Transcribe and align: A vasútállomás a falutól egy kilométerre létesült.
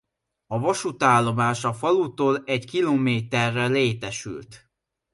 A 0.47 0.59
vasútállomás 0.59 1.63
a 1.63 1.73
falutól 1.73 2.41
egy 2.45 2.65
kilométerre 2.65 3.67
létesült. 3.67 4.69